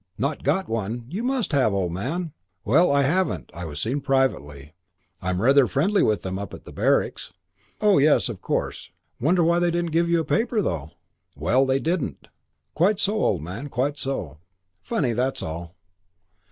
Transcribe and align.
"Not 0.17 0.41
got 0.41 0.67
one! 0.67 1.05
You 1.11 1.21
must 1.21 1.51
have, 1.51 1.75
old 1.75 1.91
man." 1.91 2.33
"Well, 2.65 2.91
I 2.91 3.03
haven't. 3.03 3.51
I 3.53 3.65
was 3.65 3.79
seen 3.79 4.01
privately. 4.01 4.73
I'm 5.21 5.39
rather 5.39 5.67
friendly 5.67 6.01
with 6.01 6.23
them 6.23 6.39
up 6.39 6.55
at 6.55 6.63
the 6.63 6.71
barracks." 6.71 7.31
"Oh, 7.81 7.99
yes, 7.99 8.27
of 8.27 8.41
course. 8.41 8.89
Wonder 9.19 9.43
they 9.59 9.69
didn't 9.69 9.91
give 9.91 10.09
you 10.09 10.19
a 10.19 10.25
paper, 10.25 10.59
though." 10.59 10.89
"Well, 11.37 11.67
they 11.67 11.77
didn't." 11.79 12.29
"Quite 12.73 12.97
so, 12.97 13.13
old 13.23 13.43
man. 13.43 13.69
Quite 13.69 13.95
so. 13.99 14.39
Funny, 14.81 15.13
that's 15.13 15.43
all." 15.43 15.75